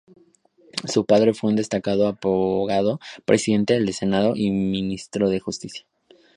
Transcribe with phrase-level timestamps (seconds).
[0.91, 5.85] Su padre fue un destacado abogado, Presidente del Senado y Ministro de Justicia.